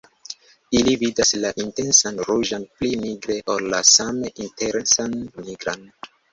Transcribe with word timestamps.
Ili 0.77 0.95
vidas 1.03 1.33
la 1.43 1.51
intensan 1.65 2.17
ruĝan 2.31 2.67
pli 2.79 2.91
nigre 3.03 3.37
ol 3.57 3.71
la 3.77 3.85
same 3.93 4.35
intensan 4.49 5.17
nigran. 5.49 5.89